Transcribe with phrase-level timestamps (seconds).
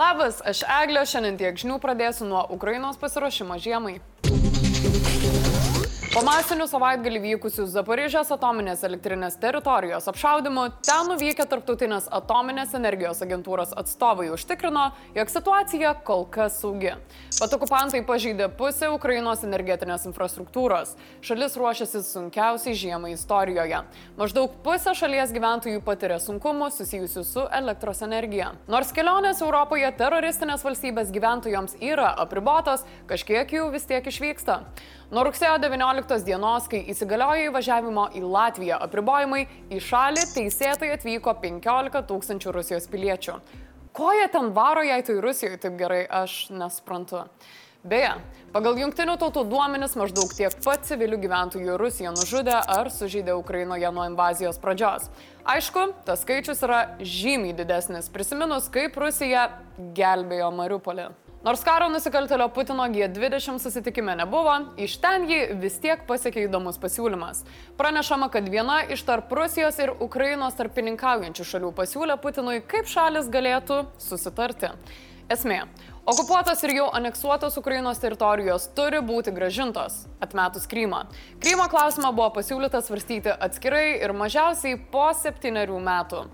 [0.00, 3.98] Labas, aš Eglė, šiandien tiek žinių pradėsiu nuo Ukrainos pasiruošimo žiemai.
[6.10, 13.70] Po masinių savaitgalį vykusių Zaporižės atominės elektrinės teritorijos apšaudimų, ten nuvykę tarptautinės atominės energijos agentūros
[13.78, 16.96] atstovai užtikrino, jog situacija kol kas saugi.
[17.38, 20.96] Pat okupantai pažeidė pusę Ukrainos energetinės infrastruktūros.
[21.22, 23.84] Šalis ruošiasi sunkiausiai žiemai istorijoje.
[24.18, 28.56] Maždaug pusė šalies gyventojų patiria sunkumų susijusių su elektros energija.
[28.66, 34.64] Nors kelionės Europoje teroristinės valstybės gyventojams yra apribotos, kažkiek jų vis tiek išvyksta.
[35.10, 42.02] Nuo rugsėjo 19 dienos, kai įsigaliojo įvažiavimo į Latviją apribojimai, į šalį teisėtai atvyko 15
[42.08, 43.34] tūkstančių Rusijos piliečių.
[43.92, 47.26] Ko jie ten varo, jei tai Rusijoje taip gerai, aš nesprantu.
[47.80, 48.10] Beje,
[48.52, 54.04] pagal jungtinių tautų duomenis maždaug tiek pat civilių gyventojų Rusija nužudė ar sužydė Ukrainoje nuo
[54.10, 55.08] invazijos pradžios.
[55.48, 59.48] Aišku, tas skaičius yra žymiai didesnis, prisiminus, kaip Rusija
[59.96, 61.08] gelbėjo Mariupolį.
[61.42, 67.40] Nors karo nusikaltelio Putino G20 susitikime nebuvo, iš ten jį vis tiek pasiekė įdomus pasiūlymas.
[67.78, 73.86] Pranešama, kad viena iš tarp Rusijos ir Ukrainos tarpininkaujančių šalių pasiūlė Putinui, kaip šalis galėtų
[73.96, 74.74] susitarti.
[75.32, 75.62] Esmė.
[76.12, 81.06] Okupuotos ir jau aneksuotos Ukrainos teritorijos turi būti gražintos, atmetus Krymą.
[81.40, 86.26] Krymo klausimą buvo pasiūlyta svarstyti atskirai ir mažiausiai po septyniarių metų.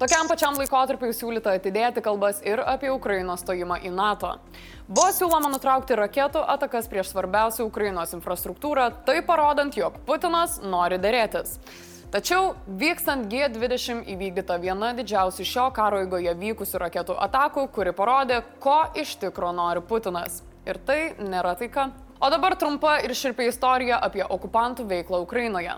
[0.00, 4.30] Tokiam pačiam laikotarpiu siūlyta atidėti kalbas ir apie Ukrainos stojimą į NATO.
[4.88, 11.58] Buvo siūloma nutraukti raketų atakas prieš svarbiausią Ukrainos infrastruktūrą, tai parodant, jog Putinas nori dėrėtis.
[12.16, 18.86] Tačiau vykstant G20 įvykdyta viena didžiausių šio karo eigoje vykusių raketų atakų, kuri parodė, ko
[18.96, 20.40] iš tikro nori Putinas.
[20.64, 21.90] Ir tai nėra taika.
[22.20, 25.72] O dabar trumpa ir širpia istorija apie okupantų veiklą Ukrainoje.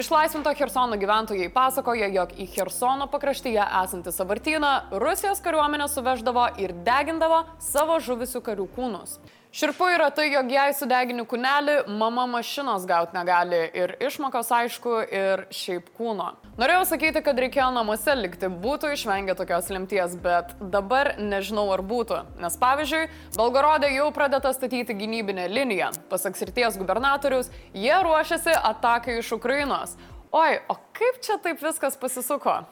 [0.00, 4.70] Išlaisvinto Hersono gyventojai pasakoja, jog į Hersono pakraštyje esantį savartyną
[5.04, 9.18] Rusijos kariuomenė suveždavo ir degindavo savo žuvisių karių kūnus.
[9.52, 15.42] Širpu yra tai, jog jei sudegini kūnelį, mama mašinos gauti negali ir išmokos aišku, ir
[15.52, 16.30] šiaip kūno.
[16.56, 22.22] Norėjau sakyti, kad reikėjo namuose likti, būtų išvengę tokios lemties, bet dabar nežinau ar būtų.
[22.40, 23.04] Nes pavyzdžiui,
[23.36, 25.92] Belgorodė jau pradėta statyti gynybinę liniją.
[26.08, 29.98] Pasak srities gubernatorius, jie ruošiasi atakai iš Ukrainos.
[30.32, 32.62] Oi, o kaip čia taip viskas pasisuko?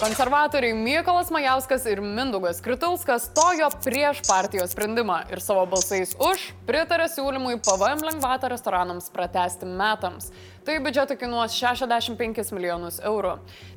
[0.00, 7.04] Konservatoriai Mykolas Majauskas ir Mindaugas Kritulskas stojo prieš partijos sprendimą ir savo balsais už pritarė
[7.12, 10.30] siūlymui PVM lengvatą restoranams pratesti metams.
[10.64, 13.34] Tai biudžetui kainuos 65 milijonus eurų.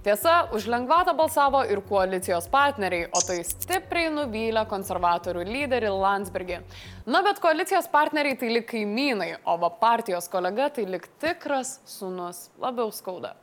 [0.07, 6.63] Tiesa, už lengvatą balsavo ir koalicijos partneriai, o tai stipriai nuvylė konservatorių lyderį Landsbergį.
[7.03, 12.47] Na, bet koalicijos partneriai tai lik kaimynai, o va partijos kolega tai lik tikras sunus.
[12.63, 13.35] Labiau skauda.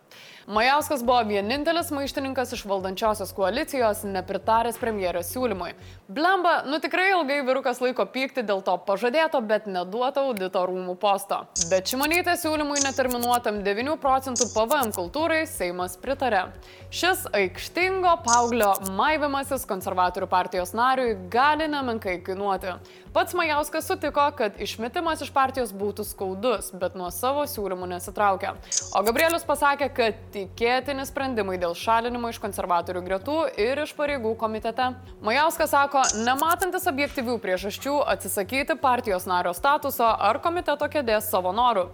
[0.51, 5.77] Majauskas buvo vienintelis maištininkas iš valdančiosios koalicijos, nepritaręs premjerės siūlymui.
[6.11, 11.45] Blemba, nu tikrai ilgai virukas laiko pykti dėl to pažadėto, bet neduoto audito rūmų posto.
[11.71, 16.49] Bet šimonytė siūlymui neterminuotam 9 procentų PVM kultūrai Seimas pritarė.
[16.91, 22.75] Šis aikštingo paauglio maivimasis konservatorių partijos nariui gali nemenkai kainuoti.
[23.15, 28.53] Pats Majauskas sutiko, kad išmetimas iš partijos būtų skaudus, bet nuo savo siūlymų nesitraukia.
[28.95, 30.00] O Gabrielius pasakė, kad
[30.35, 34.91] tikėtini sprendimai dėl šalinimo iš konservatorių gretų ir iš pareigų komitete.
[35.25, 41.91] Majauskas sako, nematantis objektyvių priežasčių atsisakyti partijos nario statuso ar komiteto kėdės savo norų.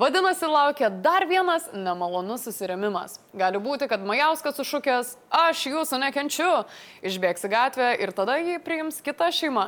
[0.00, 3.18] Vadinasi, laukia dar vienas nemalonus susiremimas.
[3.36, 6.46] Gali būti, kad Majauskas sušūkęs, aš jūsų nekenčiu,
[7.04, 9.66] išbėgs į gatvę ir tada jį priims kita šeima.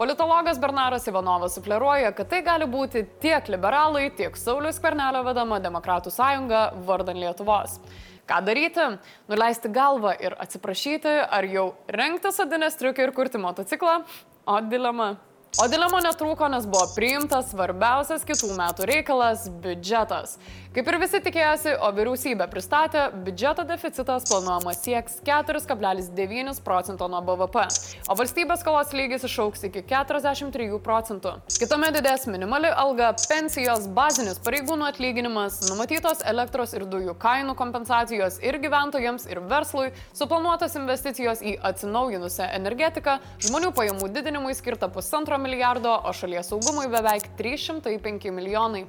[0.00, 6.10] Politologas Bernaras Ivanovas sufleruoja, kad tai gali būti tiek liberalai, tiek Saulis Kvernelio vedama Demokratų
[6.10, 7.78] sąjunga vardan Lietuvos.
[8.26, 8.88] Ką daryti?
[9.30, 14.00] Nuleisti galvą ir atsiprašyti, ar jau rengti sadinės triukai ir kurti motociklą?
[14.42, 15.12] O dilema.
[15.56, 20.36] O dilema netrūko, nes buvo priimtas svarbiausias kitų metų reikalas- biudžetas.
[20.76, 27.64] Kaip ir visi tikėjosi, o vyriausybė pristatė, biudžeto deficitas planuojamas sieks 4,9 procento nuo BVP,
[28.08, 31.40] o valstybės skolos lygis išauks iki 43 procentų.
[31.58, 38.60] Kitame didės minimali alga, pensijos, bazinis pareigūnų atlyginimas, numatytos elektros ir dujų kainų kompensacijos ir
[38.60, 46.12] gyventojams, ir verslui, suplanuotos investicijos į atsinaujinusią energetiką, žmonių pajamų didinimui skirta pusantro milijardo, o
[46.12, 48.86] šalies saugumui beveik 305 milijonai.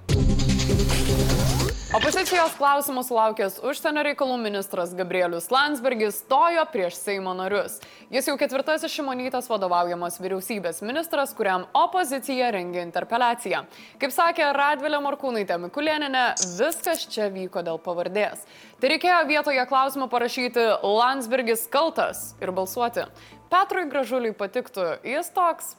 [1.89, 7.79] Opozicijos klausimų sulaukęs užsienio reikalų ministras Gabrielius Landsbergis stojo prieš Seimo narius.
[8.13, 13.63] Jis jau ketvirtasis Šimonytas vadovaujamas vyriausybės ministras, kuriam opozicija rengia interpeliaciją.
[13.97, 16.27] Kaip sakė Radvilė Morkūnaitė Mikulėninė,
[16.59, 18.45] viskas čia vyko dėl pavardės.
[18.77, 23.09] Tai reikėjo vietoje klausimą parašyti Landsbergis kaltas ir balsuoti.
[23.49, 25.73] Petrui Gražuliui patiktų, jis toks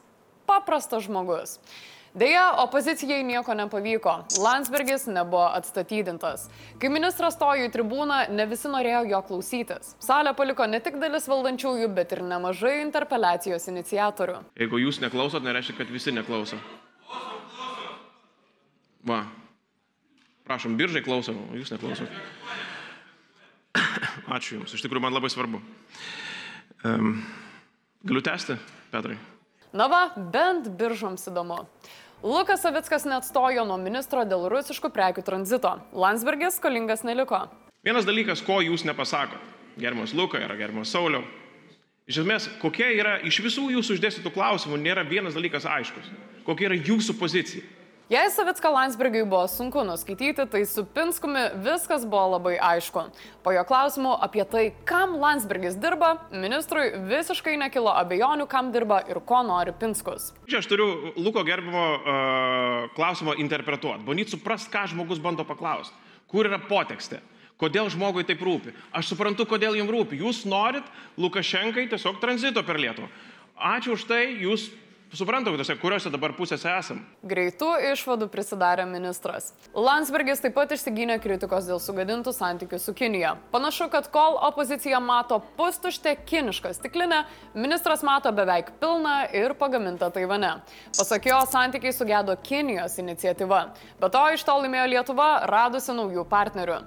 [0.50, 1.58] paprastas žmogus.
[2.14, 4.16] Deja, opozicijai nieko nepavyko.
[4.42, 6.48] Landsbergis nebuvo atstatydintas.
[6.82, 9.94] Kai ministras stojo į tribūną, ne visi norėjo jo klausytis.
[10.02, 14.40] Salę paliko ne tik dalis valdančiųjų, bet ir nemažai interpeliacijos iniciatorių.
[14.58, 16.58] Jeigu jūs neklausot, nereiškia, kad visi neklauso.
[19.06, 19.22] Va.
[20.50, 22.10] Prašom, biržai klausom, o jūs neklausot.
[24.34, 25.62] Ačiū Jums, iš tikrųjų man labai svarbu.
[26.82, 27.20] Um,
[28.02, 28.58] galiu tęsti,
[28.90, 29.14] Petrai?
[29.72, 31.62] Na va, bent biržoms įdomu.
[32.26, 35.76] Lukas Savickas net stojo nuo ministro dėl rusiškų prekių tranzito.
[35.94, 37.46] Landsbergis skolingas neliko.
[37.86, 39.40] Vienas dalykas, ko jūs nepasakot,
[39.80, 41.22] gerbiamas Luka ir gerbiamas Sauliau.
[42.10, 46.10] Iš esmės, kokia yra iš visų jūsų uždėstytų klausimų, nėra vienas dalykas aiškus.
[46.44, 47.62] Kokia yra jūsų pozicija.
[48.10, 53.04] Jei Savicką Landsbergiui buvo sunku nuskaityti, tai su Pinskumi viskas buvo labai aišku.
[53.44, 59.20] Po jo klausimų apie tai, kam Landsbergis dirba, ministrui visiškai nekilo abejonių, kam dirba ir
[59.22, 60.32] ko nori Pinskus.
[60.50, 65.94] Čia aš turiu Luko gerbimo uh, klausimą interpretuoti, bandyti suprasti, ką žmogus bando paklausti.
[66.26, 67.22] Kur yra potekstė?
[67.62, 68.74] Kodėl žmogui taip rūpi?
[68.90, 70.18] Aš suprantu, kodėl jums rūpi.
[70.18, 70.82] Jūs norit
[71.14, 73.06] Lukašenkai tiesiog tranzito per Lietuvą.
[73.54, 74.72] Ačiū už tai, jūs
[75.10, 77.00] Suprantate, tose, kuriuose dabar pusėse esam.
[77.26, 79.48] Greitų išvadų prisidarė ministras.
[79.74, 83.32] Landsbergis taip pat išsigynė kritikos dėl sugadintų santykių su Kinija.
[83.50, 87.24] Panašu, kad kol opozicija mato pustuštę kinišką stiklinę,
[87.58, 90.52] ministras mato beveik pilną ir pagamintą Taivane.
[90.94, 93.64] Pasak jo, santykiai sugedo Kinijos iniciatyva.
[93.98, 96.84] Be to iš to laimėjo Lietuva, radusi naujų partnerių.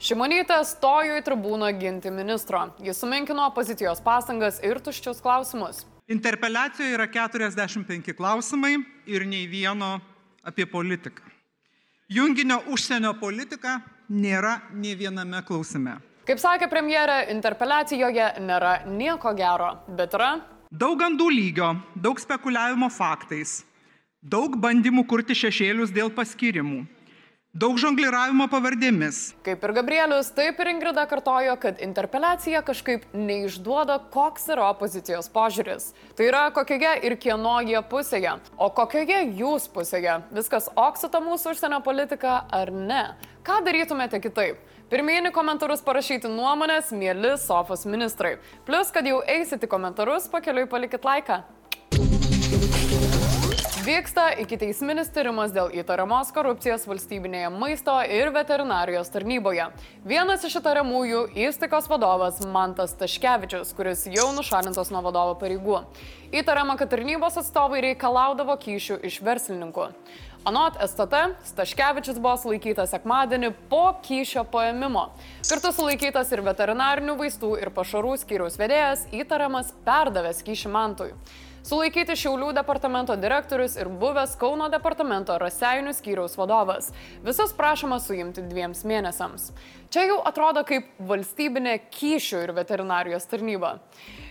[0.00, 2.70] Šimonytė stojo į tribūną ginti ministro.
[2.80, 5.84] Jis sumenkino opozicijos pastangas ir tuščius klausimus.
[6.08, 8.76] Interpeliacijoje yra 45 klausimai
[9.10, 9.96] ir nei vieno
[10.46, 11.24] apie politiką.
[12.06, 15.96] Junginio užsienio politika nėra nei viename klausime.
[16.26, 20.30] Kaip sakė premjerė, interpeliacijoje nėra nieko gero, bet yra
[20.70, 23.64] daug gandų lygio, daug spekuliavimo faktais,
[24.22, 26.84] daug bandymų kurti šešėlius dėl paskirimų,
[27.56, 29.30] Daug žongliravimo pavardėmis.
[29.46, 35.86] Kaip ir Gabrielius, taip ir Ingrida kartojo, kad interpeliacija kažkaip neišduoda, koks yra opozicijos požiūris.
[36.18, 38.34] Tai yra kokioje ir kieno jie pusėje.
[38.60, 40.18] O kokioje jūs pusėje?
[40.36, 43.02] Viskas oksito mūsų užsienio politika ar ne?
[43.46, 44.60] Ką darytumėte kitaip?
[44.92, 48.36] Pirmieji komentarus parašyti nuomonės, mėly Sofos ministrai.
[48.68, 51.40] Plus, kad jau eisite komentarus, pakeliui palikit laiką.
[53.86, 59.68] Vyksta iki teisminis tyrimas dėl įtariamos korupcijos valstybinėje maisto ir veterinarijos tarnyboje.
[60.02, 65.84] Vienas iš įtariamųjų įstaigos vadovas Mantas Taškevičius, kuris jau nušalintas nuo vadovo pareigų.
[66.34, 69.86] Įtariama, kad tarnybos atstovai reikalaudavo kyšių iš verslininkų.
[70.50, 71.22] Anot STT,
[71.52, 75.12] Staškevičius buvo sulaikytas sekmadienį po kyšio paėmimo.
[75.46, 81.12] Kartu sulaikytas ir veterinarinių vaistų ir pašarų skyriaus vedėjas įtariamas perdavęs kyšį mantui.
[81.66, 86.92] Sulaikyti Šiaulių departamento direktorius ir buvęs Kauno departamento Raseinių skyriaus vadovas.
[87.26, 89.48] Visus prašoma suimti dviems mėnesiams.
[89.90, 93.72] Čia jau atrodo kaip valstybinė kyšių ir veterinarijos tarnyba.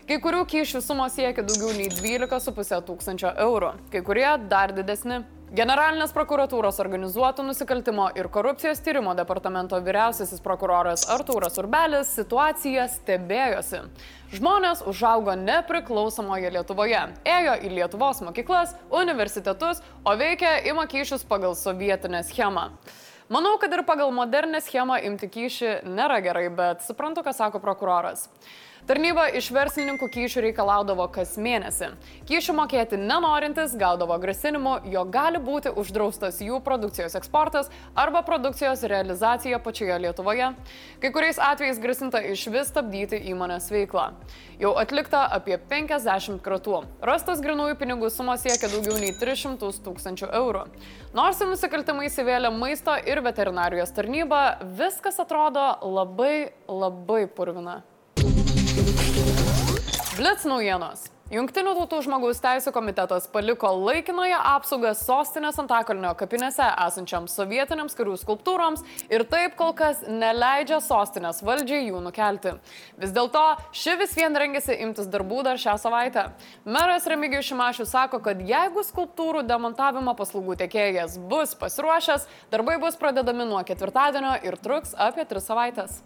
[0.08, 5.26] Kai kurių kyšių sumos siekia daugiau nei 12,5 tūkstančio eurų, kai kurie dar didesni.
[5.56, 13.80] Generalinės prokuratūros organizuotų nusikaltimo ir korupcijos tyrimo departamento vyriausiasis prokuroras Artūras Urbelis situaciją stebėjosi.
[14.36, 17.06] Žmonės užaugo nepriklausomoje Lietuvoje,
[17.38, 22.74] ėjo į Lietuvos mokyklas, universitetus, o veikia ima kyšius pagal sovietinę schemą.
[23.32, 28.28] Manau, kad ir pagal modernę schemą imti kyšį nėra gerai, bet suprantu, ką sako prokuroras.
[28.86, 31.88] Tarnyba iš verslininkų kyšių reikalaudavo kas mėnesį.
[32.30, 39.58] Kyšių mokėti nenorintis gaudavo grasinimų, jog gali būti uždraustas jų produkcijos eksportas arba produkcijos realizacija
[39.66, 40.52] pačioje Lietuvoje.
[41.02, 44.12] Kai kuriais atvejais grasinta iš vis stabdyti įmonės veiklą.
[44.62, 46.84] Jau atlikta apie 50 kratų.
[47.10, 50.68] Rastas grinųjų pinigų suma siekia daugiau nei 300 tūkstančių eurų.
[51.18, 54.46] Nors į nusikaltimą įsivėlė maisto ir veterinarijos tarnyba,
[54.78, 57.82] viskas atrodo labai, labai purvina.
[60.16, 61.10] Blitz naujienos.
[61.34, 68.86] Junktinių tautų žmogaus teisų komitetas paliko laikinoje apsaugą sostinės Antakalnio kapinėse esančiams sovietiniams karių skulptūroms
[69.12, 72.56] ir taip kol kas neleidžia sostinės valdžiai jų nukelti.
[73.02, 73.44] Vis dėlto
[73.76, 76.30] ši vis vien rengiasi imtis darbų dar šią savaitę.
[76.64, 83.52] Meras Remigijus Šimašius sako, kad jeigu skulptūrų demontavimo paslaugų tiekėjas bus pasiruošęs, darbai bus pradedami
[83.52, 86.06] nuo ketvirtadienio ir truks apie tris savaitės.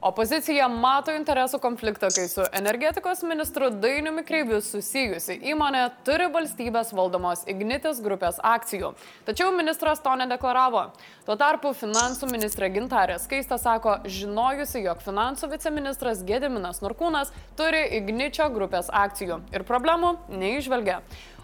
[0.00, 7.42] Opozicija mato interesų konfliktą, kai su energetikos ministru Dainiumi Kreiviu susijusi įmonė turi valstybės valdomos
[7.52, 8.94] Ignitis grupės akcijų.
[9.28, 10.86] Tačiau ministras to nedeklaravo.
[11.28, 18.48] Tuo tarpu finansų ministrė Gintarė Skaista sako, žinojusi, jog finansų viceministras Gediminas Norkūnas turi Igničio
[18.56, 21.02] grupės akcijų ir problemų neižvelgia.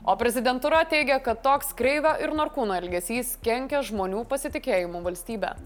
[0.08, 5.58] O prezidentūra teigia, kad toks kreivio ir Norkūno elgesys kenkia žmonių pasitikėjimu valstybė.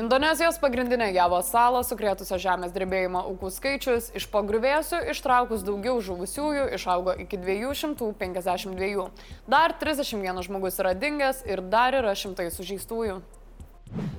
[0.00, 7.12] Indonezijos pagrindinė Javos salą sukrėtusio žemės drebėjimo aukų skaičius iš pogruvėsių ištraukus daugiau žuvusiųjų išaugo
[7.20, 9.04] iki 252.
[9.52, 13.20] Dar 31 žmogus yra dingęs ir dar yra šimtai sužeistųjų.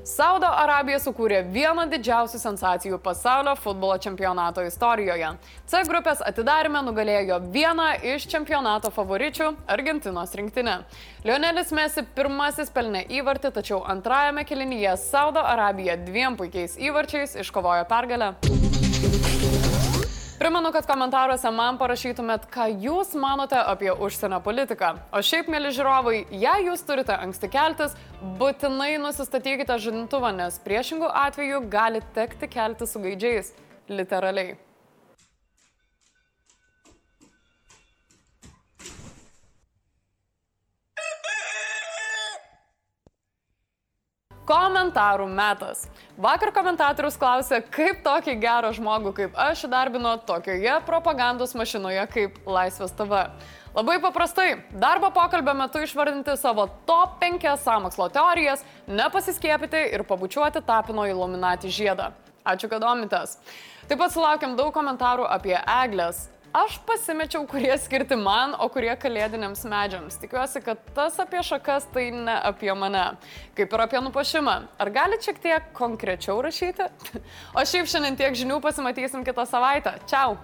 [0.03, 5.32] Saudo Arabija sukūrė vieną didžiausių sensacijų pasaulio futbolo čempionato istorijoje.
[5.65, 10.84] C grupės atidarime nugalėjo vieną iš čempionato favoričių- Argentinos rinktinę.
[11.24, 18.82] Lionelis Messi pirmasis pelnė įvartį, tačiau antrajame kilinyje Saudo Arabija dviem puikiais įvarčiais iškovojo pergalę.
[20.39, 24.89] Primenu, kad komentaruose man parašytumėt, ką jūs manote apie užsienio politiką.
[25.13, 27.93] O šiaip, mėly žiūrovai, jei jūs turite anksti keltis,
[28.41, 33.53] būtinai nusistatykite žinintuvą, nes priešingų atveju gali tekti kelti su gaidžiais.
[33.93, 34.57] Literaliai.
[44.43, 45.85] Komentarų metas.
[46.19, 52.91] Vakar komentatorius klausė, kaip tokį gerą žmogų kaip aš įdarbino tokioje propagandos mašinoje kaip Laisvės
[52.97, 53.21] TV.
[53.73, 61.07] Labai paprastai, darbo pokalbio metu išvardinti savo top 5 samokslo teorijas, nepasiskiepyti ir pabučiuoti tapino
[61.07, 62.12] iluminatį žiedą.
[62.43, 63.38] Ačiū, kad domitės.
[63.88, 69.63] Taip pat sulaukėm daug komentarų apie eglės, Aš pasimečiau, kurie skirti man, o kurie kalėdiniams
[69.65, 70.19] medžiams.
[70.22, 73.01] Tikiuosi, kad tas apie šakas tai ne apie mane.
[73.57, 74.55] Kaip ir apie nupašimą.
[74.77, 76.91] Ar galite šiek tiek konkrečiau rašyti?
[77.57, 79.98] O šiaip šiandien tiek žinių pasimatysim kitą savaitę.
[80.05, 80.38] Čiau!